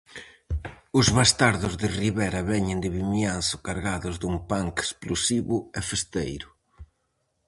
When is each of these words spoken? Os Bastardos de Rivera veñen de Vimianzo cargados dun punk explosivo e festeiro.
Os 0.99 1.07
Bastardos 1.17 1.73
de 1.81 1.87
Rivera 1.99 2.41
veñen 2.51 2.79
de 2.83 2.89
Vimianzo 2.97 3.55
cargados 3.67 4.15
dun 4.21 4.35
punk 4.49 4.73
explosivo 4.85 5.55
e 5.77 5.79
festeiro. 5.89 6.49